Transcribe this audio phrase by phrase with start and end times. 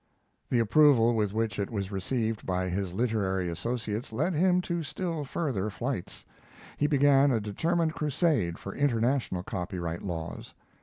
[0.49, 5.23] The approval with which it was received by his literary associates led him to still
[5.23, 6.25] further flights.
[6.77, 10.55] He began a determined crusade for international copyright laws.